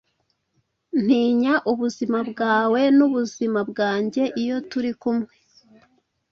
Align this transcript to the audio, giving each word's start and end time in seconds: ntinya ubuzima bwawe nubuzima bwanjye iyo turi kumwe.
ntinya 1.03 1.53
ubuzima 1.71 2.19
bwawe 2.29 2.81
nubuzima 2.97 3.59
bwanjye 3.69 4.23
iyo 4.41 4.57
turi 4.69 4.91
kumwe. 5.01 5.33